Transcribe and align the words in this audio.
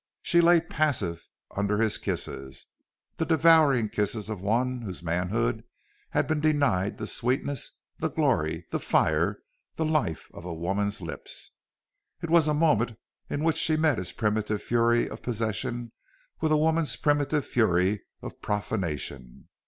She 0.23 0.41
lay 0.41 0.59
passive 0.59 1.27
under 1.55 1.77
his 1.77 1.99
kisses 1.99 2.65
the 3.17 3.23
devouring 3.23 3.87
kisses 3.89 4.29
of 4.31 4.41
one 4.41 4.81
whose 4.81 5.03
manhood 5.03 5.63
had 6.09 6.25
been 6.25 6.41
denied 6.41 6.97
the 6.97 7.05
sweetness, 7.05 7.73
the 7.99 8.09
glory, 8.09 8.65
the 8.71 8.79
fire, 8.79 9.43
the 9.75 9.85
life 9.85 10.27
of 10.33 10.43
woman's 10.43 11.01
lips. 11.01 11.51
It 12.19 12.31
was 12.31 12.47
a 12.47 12.53
moment 12.55 12.97
in 13.29 13.43
which 13.43 13.57
she 13.57 13.77
met 13.77 13.99
his 13.99 14.11
primitive 14.11 14.63
fury 14.63 15.07
of 15.07 15.21
possession 15.21 15.91
with 16.39 16.51
a 16.51 16.57
woman's 16.57 16.95
primitive 16.95 17.45
fury 17.45 18.01
of 18.23 18.41
profanation. 18.41 19.49